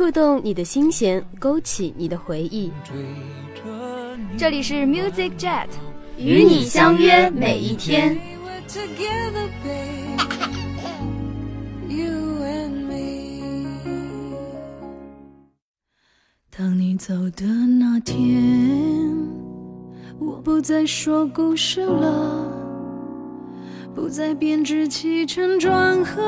[0.00, 2.72] 触动你的心弦，勾起你的回忆。
[4.38, 5.66] 这里是 Music Jet，
[6.16, 8.18] 与你相约每一天。
[16.48, 18.42] 当你走的那天，
[20.18, 22.50] 我不再说故事了。
[23.94, 26.22] 不再编织起承转合，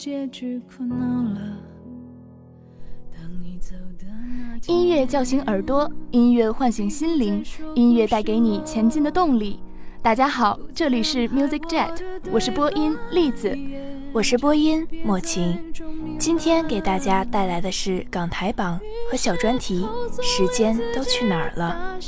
[0.00, 0.94] 结局苦恼
[1.34, 1.40] 了。
[4.68, 7.42] 音乐叫醒耳朵，音乐唤醒心灵，
[7.74, 9.58] 音乐带给你前进的动力。
[10.00, 13.58] 大家好，这里是 Music Jet，我是播音栗子，
[14.12, 15.58] 我是播音莫晴。
[16.16, 18.78] 今天给大家带来的是港台榜
[19.10, 19.84] 和小专题
[20.22, 21.98] 《时间都去哪儿了》。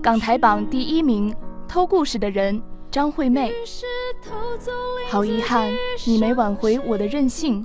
[0.00, 1.34] 港台榜第一名。
[1.68, 3.52] 偷故事的人，张惠妹。
[5.10, 5.70] 好遗憾，
[6.06, 7.64] 你没挽回我的任性，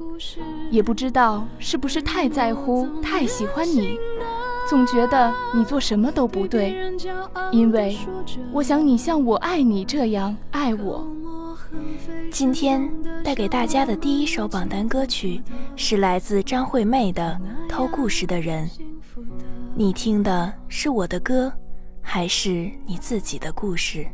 [0.70, 3.98] 也不知道是不是太在乎、太喜欢你，
[4.70, 6.76] 总觉得你做什么都不对。
[7.52, 7.98] 因为
[8.52, 11.08] 我想你像我爱你这样爱我。
[12.32, 12.90] 今天
[13.24, 15.42] 带给大家的第一首榜单歌曲
[15.76, 17.38] 是来自张惠妹的
[17.70, 18.68] 《偷故事的人》，
[19.76, 21.52] 你听的是我的歌。
[22.06, 24.06] 还是你自己的故事。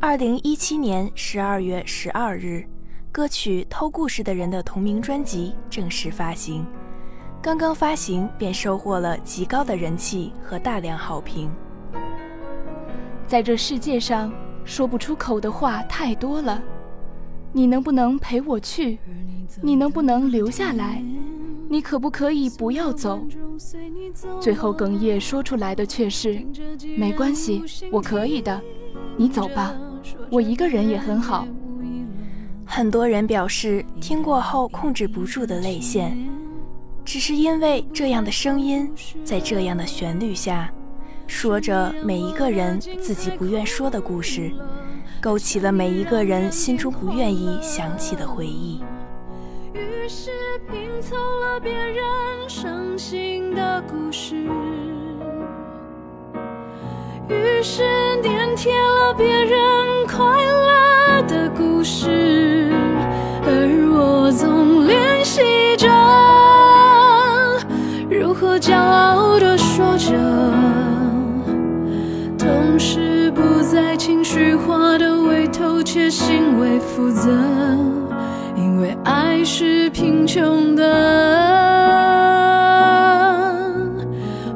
[0.00, 2.64] 二零一七年十二月十二日，
[3.10, 6.64] 歌曲《偷故事的人》的同名专辑正式发行，
[7.42, 11.50] 刚刚发行便收获了极高的人气和大量好评。
[13.26, 14.32] 在这世界上，
[14.64, 16.62] 说不出口的话太多了。
[17.52, 18.98] 你能不能陪我去？
[19.62, 21.02] 你能不能留下来？
[21.68, 23.26] 你可不可以不要走？
[24.38, 26.44] 最后哽咽说出来的却是：
[26.98, 28.60] 没关系，我可以的，
[29.16, 29.74] 你走吧，
[30.34, 31.46] 我一个人也很好。
[32.66, 36.12] 很多人表示听过后控制不住的泪腺，
[37.04, 38.90] 只是因为这样的声音，
[39.22, 40.68] 在这样的旋律下，
[41.28, 44.50] 说着每一个人自己不愿说的故事，
[45.20, 48.82] 勾起了每一个人心中不愿意想起的回忆。
[49.72, 50.32] 于是
[50.68, 52.04] 拼凑了别人
[52.48, 54.34] 伤心的故事，
[57.28, 57.82] 于是
[58.22, 62.70] 粘贴了别人快乐的故事，
[63.46, 63.50] 而
[63.92, 65.40] 我总练习
[65.76, 65.88] 着
[68.10, 70.12] 如何骄傲地说着，
[72.38, 77.30] 同时不再情绪化的为偷窃行为负责。
[78.56, 80.82] 因为爱是贫穷的，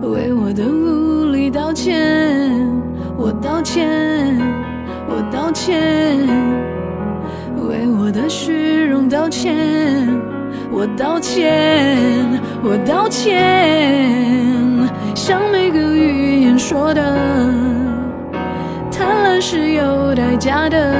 [0.02, 0.64] 为我的
[1.50, 2.50] 道歉，
[3.16, 3.88] 我道歉，
[5.08, 5.78] 我道歉，
[7.56, 9.54] 为我的虚荣道歉，
[10.70, 11.96] 我道歉，
[12.62, 14.10] 我道歉。
[15.14, 17.02] 像每个语言说的，
[18.90, 20.94] 贪婪是有代价的。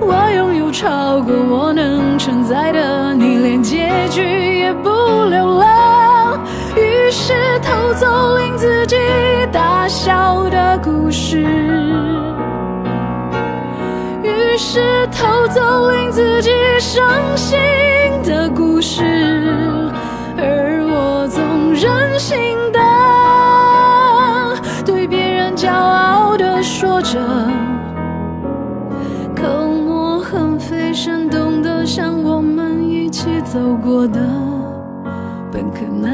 [0.00, 4.22] 我拥有超过我能承载的，你连结局
[4.60, 6.05] 也不留了。
[7.96, 8.94] 走令自己
[9.50, 11.40] 大笑的故事，
[14.22, 17.58] 于是偷走令自己伤心
[18.22, 19.02] 的故事，
[20.36, 22.38] 而我总任性
[22.70, 22.78] 的
[24.84, 27.18] 对别人骄傲的说着。
[30.92, 34.18] 生动的像我们一起走过的，
[35.52, 36.08] 本可那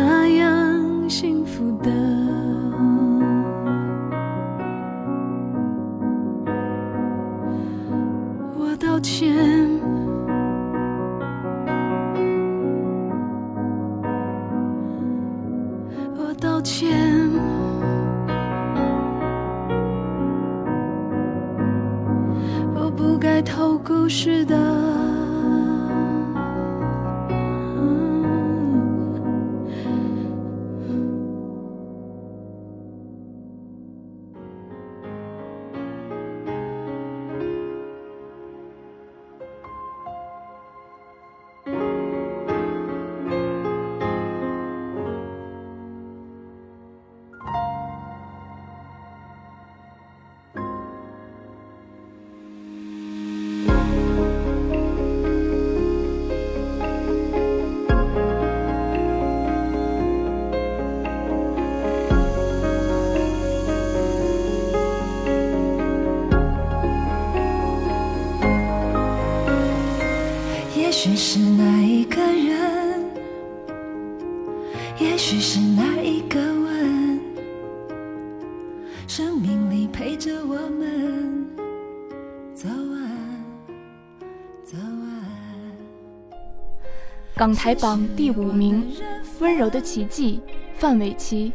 [87.42, 88.88] 港台榜第五名，
[89.40, 90.40] 《温柔的奇迹》，
[90.76, 91.52] 范玮琪。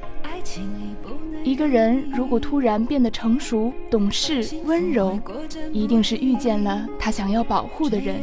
[1.46, 5.18] 一个人如果突然变得成熟、懂事、温柔，
[5.72, 8.18] 一定是遇见了他想要保护的人。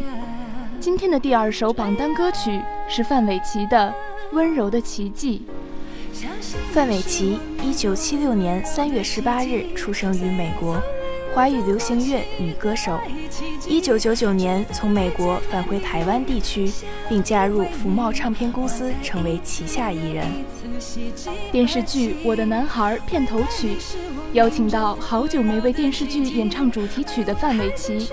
[0.79, 3.95] 今天的第二首榜单歌曲是范玮琪的
[4.37, 5.41] 《温柔的奇迹》。
[6.71, 10.79] 范玮琪，一九七六年三月十八日出生于美国。
[11.35, 12.97] 华语流行乐女歌手，
[13.67, 16.71] 一九九九年从美国返回台湾地区，
[17.09, 20.25] 并加入福茂唱片公司，成为旗下艺人。
[21.51, 23.77] 电视剧《我的男孩》片头曲，
[24.33, 28.09] 邀请到好久没为电视剧演唱主题曲的范玮琪，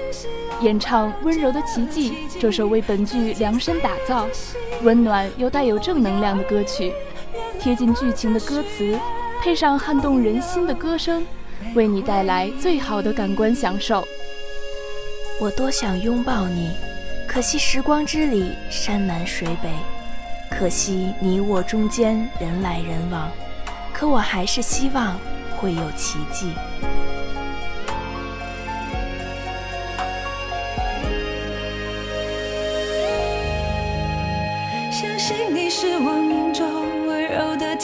[0.62, 4.28] 演唱《温柔的奇迹》这首为本剧量身打造、
[4.82, 6.92] 温暖又带有正能量的歌曲，
[7.60, 8.98] 贴近剧情的歌词，
[9.44, 11.24] 配上撼动人心的歌声。
[11.76, 14.08] 为你带来最好的感官享受。
[15.40, 16.72] 我多想拥抱你，
[17.28, 19.70] 可惜时光之里山南水北，
[20.50, 23.32] 可惜你我中间人来人往，
[23.92, 25.20] 可我还是希望
[25.58, 26.54] 会有奇迹。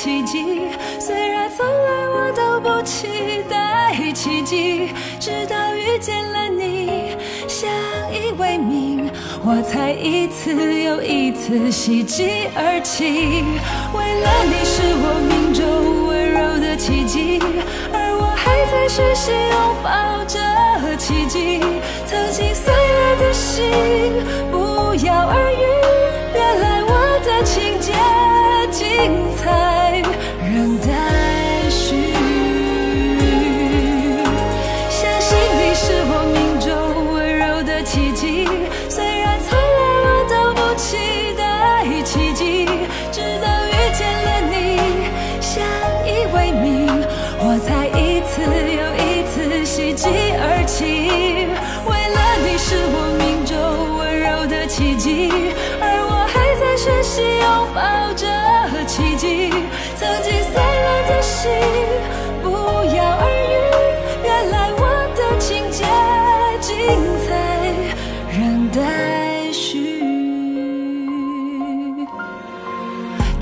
[0.07, 0.61] 奇迹，
[1.01, 3.93] 虽然从来我都不期待。
[4.15, 7.69] 奇迹，直到遇见了你，相
[8.09, 9.11] 依为命，
[9.43, 13.43] 我才一次又一次喜极而泣。
[13.93, 17.41] 为了你是我命中温柔的奇迹，
[17.91, 20.39] 而我还在学习拥抱着
[20.95, 21.59] 奇迹。
[22.05, 23.69] 曾经碎了的心，
[24.49, 25.76] 不药而愈，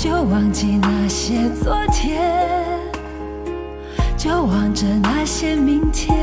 [0.05, 2.21] 就忘记那些昨天
[4.15, 6.15] 就望着那些明天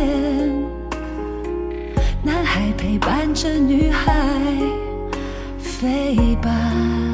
[2.22, 4.14] 男孩陪伴着女孩
[5.58, 7.11] 飞吧。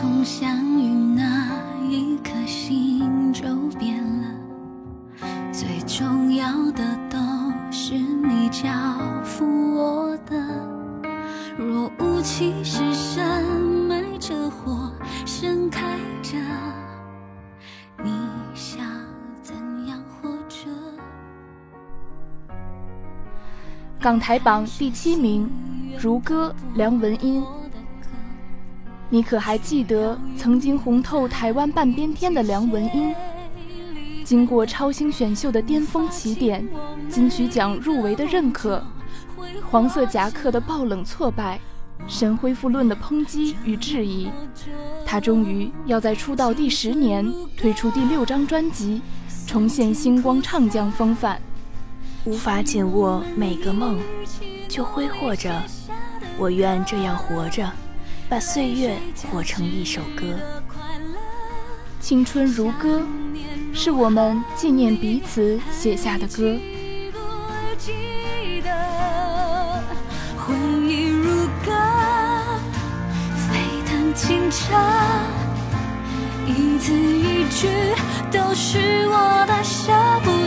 [0.00, 3.42] 从相遇那一刻，心就
[3.80, 4.28] 变了。
[5.52, 7.18] 最重要的都
[7.72, 8.70] 是你交
[9.24, 10.36] 付我的。
[11.58, 13.42] 若无其事深
[13.88, 14.88] 埋着火，
[15.26, 16.38] 盛开着，
[18.04, 18.12] 你
[18.54, 18.80] 想
[19.42, 19.56] 怎
[19.88, 20.68] 样活着？
[23.98, 25.50] 港台榜第七名，
[26.00, 27.42] 如歌，梁文音。
[29.10, 33.14] 你可还记得曾经红透台湾半边天的梁文音？
[34.22, 36.68] 经过超星选秀的巅峰起点，
[37.08, 38.84] 金曲奖入围的认可，
[39.70, 41.58] 黄色夹克的爆冷挫败，
[42.06, 44.28] 神恢复论的抨击与质疑，
[45.06, 49.00] 他终于要在出道第十年推出第六张专辑，
[49.46, 51.40] 重现星光唱将风范。
[52.26, 53.98] 无法紧握每个梦，
[54.68, 55.62] 就挥霍着，
[56.36, 57.66] 我愿这样活着。
[58.30, 58.94] 把岁月
[59.32, 60.38] 活成一首歌，
[61.98, 63.02] 青春如歌，
[63.72, 66.58] 是我们纪念彼此写下的歌。
[70.36, 70.54] 回
[70.86, 71.72] 忆如歌，
[73.48, 73.56] 沸
[73.86, 74.76] 腾清澈，
[76.46, 77.66] 一字一句
[78.30, 79.88] 都是我的声。
[80.22, 80.37] 支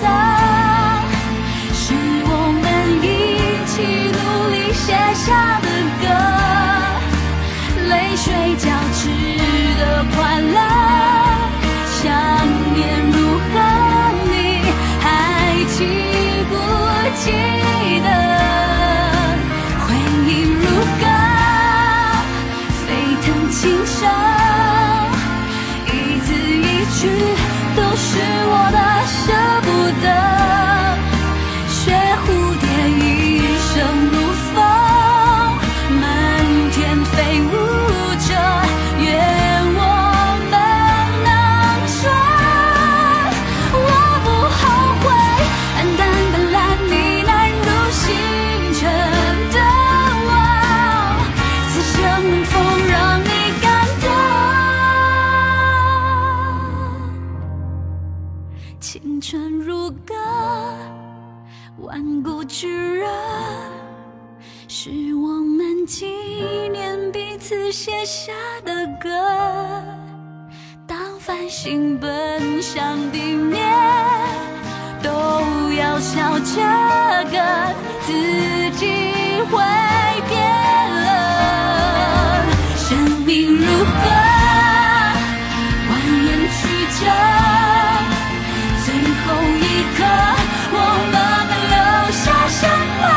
[0.00, 0.27] 甜苦
[61.80, 63.06] 万古炙热，
[64.66, 66.06] 是我们纪
[66.72, 68.32] 念彼此写下
[68.64, 69.08] 的歌。
[70.88, 73.62] 当繁星奔向地面，
[75.02, 75.10] 都
[75.78, 76.60] 要笑这
[77.30, 77.38] 个
[78.04, 78.12] 自
[78.76, 78.86] 己
[79.48, 79.62] 会
[80.28, 80.36] 变
[80.90, 82.44] 了。
[82.76, 84.08] 生命如歌，
[85.88, 85.90] 蜿
[86.26, 86.26] 蜒
[86.58, 86.58] 曲
[86.98, 87.06] 折，
[88.84, 88.86] 最
[89.22, 89.26] 后
[89.60, 89.62] 一
[89.96, 89.98] 刻，
[90.72, 90.76] 我
[91.12, 91.17] 们
[92.48, 93.07] 什么？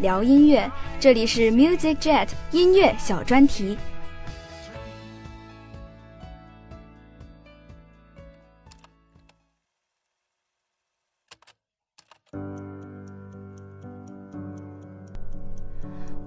[0.00, 3.76] 聊音乐，这里是 Music Jet 音乐小专题。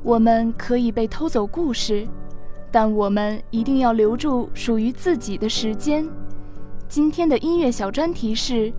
[0.03, 2.07] 我们可以被偷走故事，
[2.71, 6.07] 但我们一定要留住属于自己的时间。
[6.87, 8.71] 今天的音乐小专题是：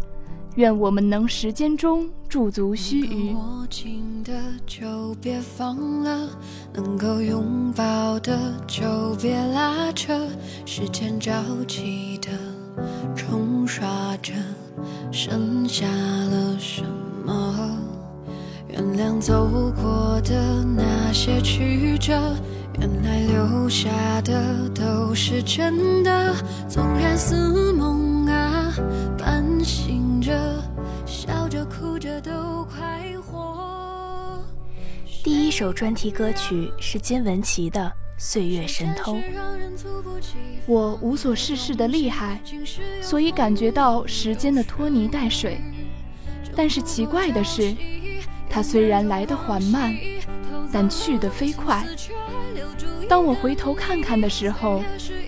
[0.56, 3.34] 愿我们能时间中驻足须臾。
[3.34, 4.32] 握紧的
[4.66, 6.28] 就别放了，
[6.72, 10.28] 能够拥抱的就别拉扯。
[10.64, 11.32] 时间着
[11.66, 12.28] 急的
[13.16, 14.32] 冲刷着，
[15.10, 16.82] 剩下了什
[17.24, 17.78] 么？
[18.68, 22.12] 原谅走过的那些曲折，
[22.80, 23.88] 原来留下
[24.22, 26.34] 的都是真的。
[26.68, 27.72] 纵然似
[35.22, 37.80] 第一首专题歌曲是金玟岐的
[38.18, 39.16] 《岁月神偷》。
[40.66, 42.40] 我无所事事的厉害，
[43.02, 45.60] 所以感觉到时间的拖泥带水。
[46.54, 47.74] 但是奇怪的是，
[48.48, 49.94] 它虽然来得缓慢，
[50.70, 51.84] 但去得飞快。
[53.08, 54.82] 当我回头看看的时候，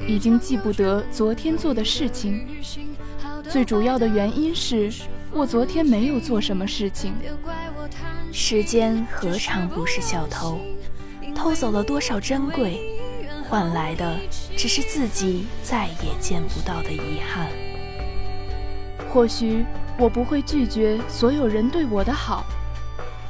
[0.06, 2.46] 已经记不得昨天做的事情。
[3.48, 4.92] 最主要的原因是
[5.36, 7.12] 我昨天没有做什么事情。
[8.32, 10.58] 时间何尝不是小偷？
[11.34, 12.80] 偷走了多少珍贵，
[13.46, 14.16] 换来的
[14.56, 17.48] 只是自己再也见不到的遗憾。
[19.10, 19.62] 或许
[19.98, 22.42] 我不会拒绝所有人对我的好，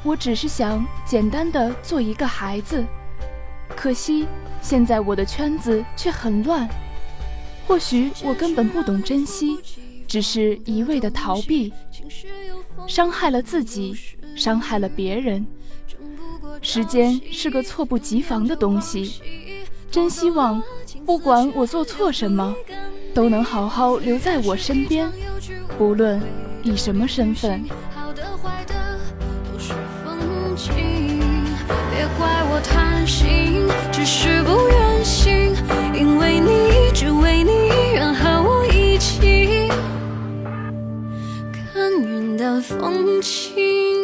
[0.01, 2.85] 我只是想简单的做一个孩子。
[3.75, 4.25] 可惜
[4.61, 6.69] 现在我的圈子却很乱，
[7.67, 9.59] 或许我根本不懂珍惜，
[10.07, 11.73] 只是一味的逃避，
[12.87, 13.95] 伤害了自己，
[14.35, 15.45] 伤害了别人。
[16.61, 19.21] 时间是个猝不及防的东西，
[19.91, 20.63] 真希望
[21.05, 22.55] 不管我做错什么，
[23.13, 25.11] 都能好好留在我身边，
[25.77, 26.21] 不论
[26.63, 27.63] 以什么身份。
[31.91, 34.76] 别怪我贪心，只是不愿
[42.61, 43.96] 风轻。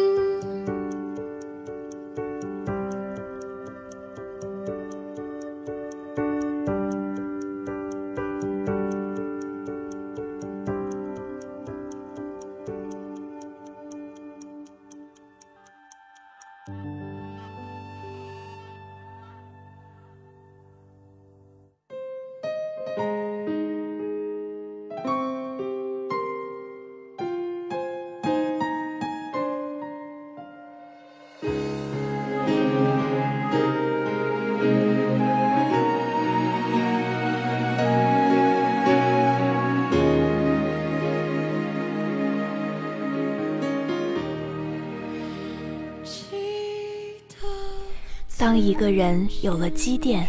[48.54, 50.28] 当一个人有了积淀，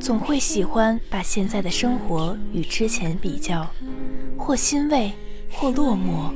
[0.00, 3.70] 总会喜欢把现在的生活与之前比较，
[4.38, 5.12] 或欣慰，
[5.52, 6.32] 或落寞，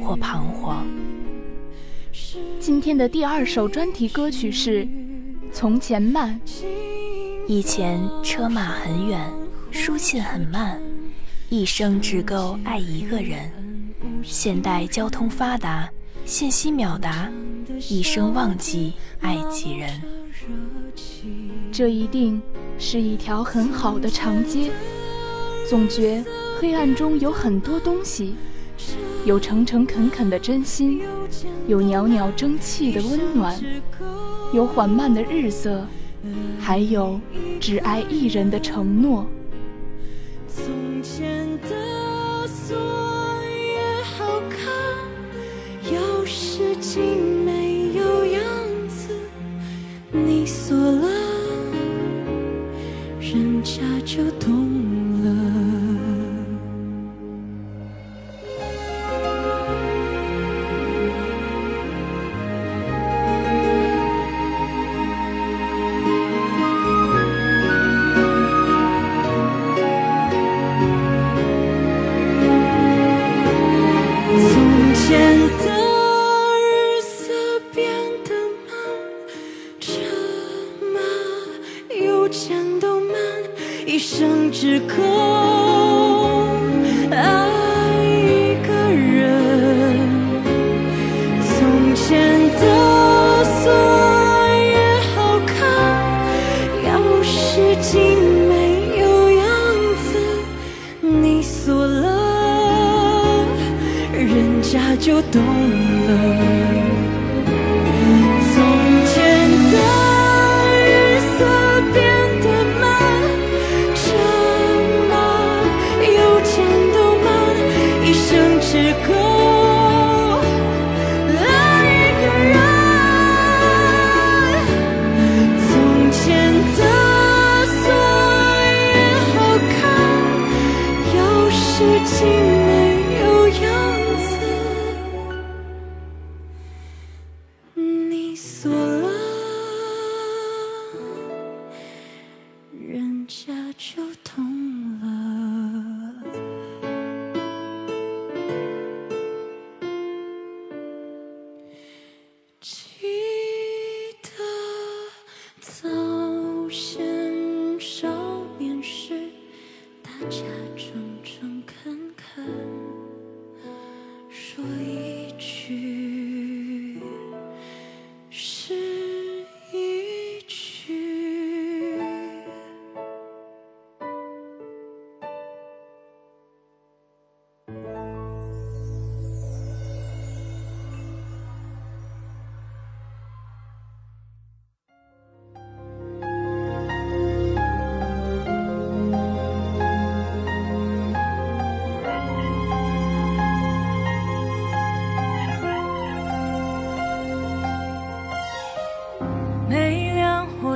[0.00, 0.86] 或彷徨。
[2.60, 4.84] 今天的第二首专题歌曲是
[5.52, 6.40] 《从前慢》。
[7.48, 9.20] 以前车马很远，
[9.72, 10.80] 书信很慢，
[11.48, 13.50] 一生只够爱一个人。
[14.22, 15.90] 现代交通发达，
[16.24, 17.28] 信息秒达，
[17.88, 20.00] 一生忘记爱几人。
[21.70, 22.40] 这一定
[22.78, 24.70] 是一条很好的长街，
[25.68, 26.24] 总觉
[26.60, 28.34] 黑暗中有很多东西，
[29.24, 31.02] 有诚诚恳恳的真心，
[31.66, 33.56] 有袅袅蒸汽的温暖，
[34.52, 35.86] 有缓慢的日色，
[36.58, 37.20] 还有
[37.60, 39.26] 只爱一人的承诺。
[40.48, 42.76] 从前的锁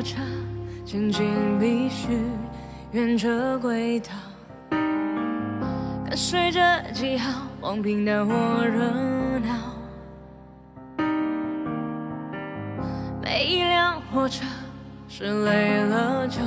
[0.03, 0.21] 车
[0.85, 2.19] 前进必须
[2.93, 4.11] 沿着轨道，
[6.05, 6.61] 跟随着
[6.93, 8.35] 记号，往平淡或
[8.65, 8.85] 热
[9.39, 9.55] 闹。
[13.23, 14.45] 每一辆火车
[15.09, 16.41] 是累了就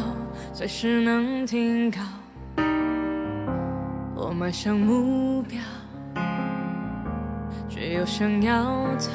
[0.53, 2.01] 随时能停靠，
[4.15, 5.59] 我迈向目标，
[7.69, 8.63] 却又想要
[8.97, 9.09] 逃。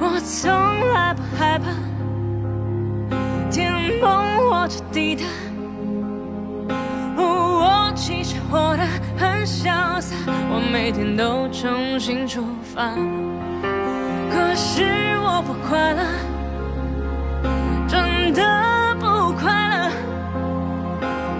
[0.00, 0.50] 我从
[0.92, 1.70] 来不害怕
[4.94, 5.28] 天
[6.68, 6.76] 崩
[7.16, 8.86] 或我，其实活得
[9.18, 12.94] 很潇洒，我每天都重新出发，
[14.30, 14.84] 可是
[15.18, 16.04] 我不快乐，
[17.88, 19.90] 真的不快乐，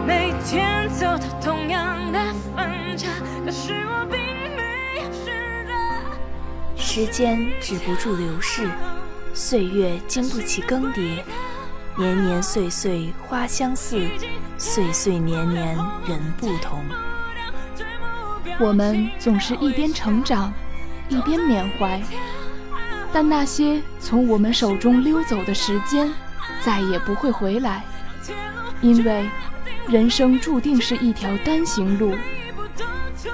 [0.04, 2.18] 每天走到同样的
[2.56, 3.08] 分岔，
[3.44, 4.18] 可是我并
[4.56, 5.72] 没有试着。
[6.76, 8.68] 时间止不住流逝，
[9.32, 11.22] 岁月经不起更迭。
[11.96, 14.00] 年年岁岁花相似，
[14.58, 15.76] 岁岁年年
[16.08, 16.84] 人不同。
[18.58, 20.52] 我们总是一边成长，
[21.08, 22.02] 一边缅怀，
[23.12, 26.10] 但那些从我们手中溜走的时间，
[26.60, 27.84] 再也不会回来，
[28.80, 29.28] 因为
[29.86, 32.12] 人生注定是一条单行路。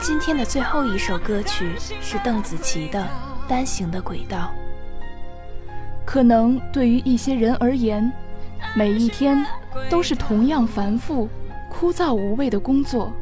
[0.01, 3.01] 今天的最后一首歌曲是邓紫棋的
[3.49, 4.53] 《单行的轨道》。
[6.05, 8.11] 可能对于一些人而言，
[8.75, 9.45] 每一天
[9.89, 11.29] 都是同样繁复、
[11.69, 13.13] 枯燥无味的工作，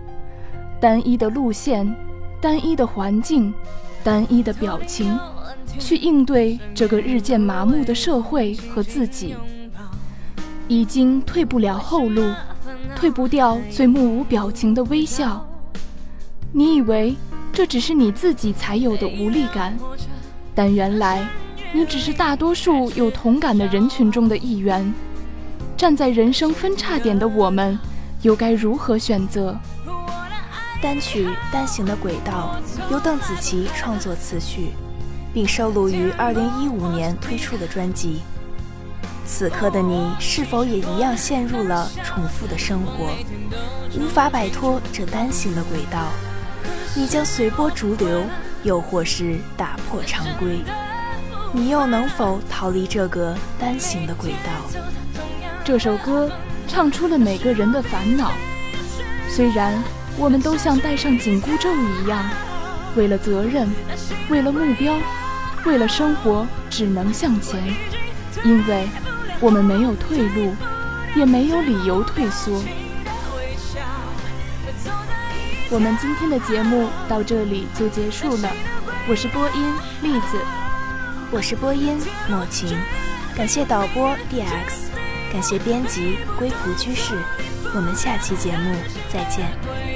[0.80, 1.94] 单一的路线，
[2.40, 3.52] 单一的环境，
[4.04, 5.18] 单一的表情，
[5.78, 9.34] 去应对这个日渐麻木的社会和自己，
[10.68, 12.30] 已经退不了后路，
[12.94, 15.44] 退不掉最目无表情的微笑。
[16.52, 17.14] 你以为
[17.52, 19.76] 这只是你自己才有的无力感，
[20.54, 21.26] 但原来
[21.72, 24.92] 你只是大多数有同感的人群中的一员。
[25.78, 27.78] 站在人生分叉点的我们，
[28.22, 29.56] 又该如何选择？
[30.82, 32.56] 单曲《单行的轨道》
[32.92, 34.72] 由邓紫棋创作词曲，
[35.32, 38.22] 并收录于2015年推出的专辑。
[39.24, 43.10] 此刻的你是否也一样陷入了重复的生活，
[43.96, 46.08] 无法摆脱这单行的轨道？
[46.96, 48.24] 你将随波逐流，
[48.64, 50.58] 又或是打破常规？
[51.52, 54.80] 你又能否逃离这个单行的轨道？
[55.68, 56.32] 这首歌
[56.66, 58.32] 唱出了每个人的烦恼。
[59.28, 59.78] 虽然
[60.16, 62.24] 我们都像戴上紧箍咒一样，
[62.96, 63.68] 为了责任，
[64.30, 64.96] 为了目标，
[65.66, 67.62] 为了生活，只能向前，
[68.42, 68.88] 因为
[69.40, 70.56] 我们没有退路，
[71.14, 72.62] 也没有理由退缩。
[75.68, 78.50] 我们今天的节目到这里就结束了。
[79.06, 80.38] 我是播音栗子，
[81.30, 82.74] 我是播音莫晴，
[83.36, 84.87] 感谢导播 DX。
[85.32, 87.14] 感谢编辑归途居士，
[87.74, 88.74] 我们下期节目
[89.12, 89.87] 再见。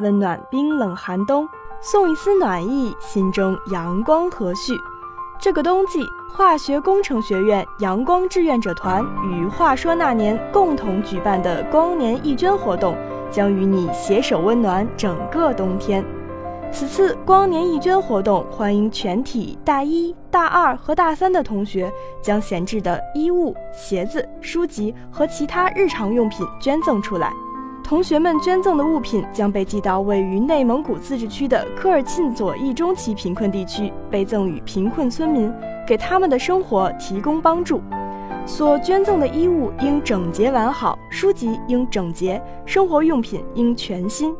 [0.00, 1.46] 温暖冰冷寒冬；
[1.80, 4.74] 送一丝暖意，心中阳光和煦。
[5.40, 12.96] 这个冬季，化学工程学院阳光志愿者团与话说那年共同举办的光年义捐活动，
[13.30, 16.04] 将与你携手温暖整个冬天。
[16.72, 27.32] 此次光年义捐活动，欢迎全体大一、大二和大三的同学将闲置的衣物、鞋子、书籍和其他日常用品捐赠出来。
[27.84, 35.52] 同学们捐赠的物品将被寄到位于内蒙古自治区的科尔沁左翼中旗贫困地区，被赠予贫困村民，
[35.86, 37.82] 给他们的生活提供帮助。
[38.46, 44.34] 所捐赠的衣物应整洁完好，书籍应整洁，生活用品应全新。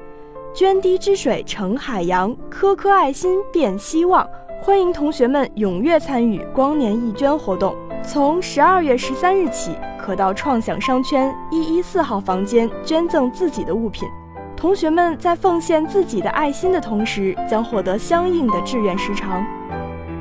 [0.54, 4.26] 涓滴之水成海洋，颗颗爱心变希望。
[4.62, 7.76] 欢迎同学们踊跃参与光年义捐活动，
[8.07, 9.77] 从十二月十三日起。
[10.05, 14.07] 可到创想商圈一一四号房间捐赠自己的物品。
[14.55, 19.43] 同学们在奉献自己的爱心的同时，将获得相应的志愿时长。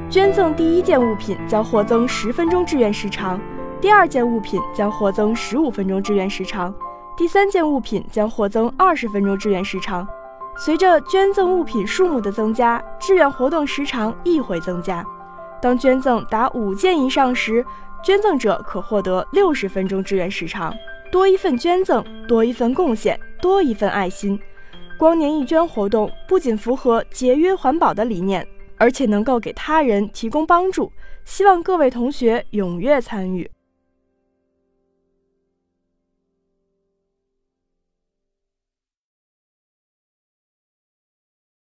[0.09, 3.37] 捐赠第一件物品将获增十分钟志愿时长，
[3.81, 6.73] 第二件物品将获增十五分钟志愿时长，
[7.17, 10.07] 第三件物品将获增二十分钟志愿时长。
[10.55, 15.05] 随着捐赠物品数目的增加，志愿活动时长亦会增加。
[15.63, 17.65] 当捐赠达五件以上时，
[18.03, 20.75] 捐赠者可获得六十分钟志愿时长，
[21.09, 24.37] 多一份捐赠，多一份贡献，多一份爱心。
[24.99, 28.45] 光年义捐活动不仅符合节约环保的理念，
[28.77, 30.91] 而且能够给他人提供帮助。
[31.23, 33.49] 希望各位同学踊跃参与。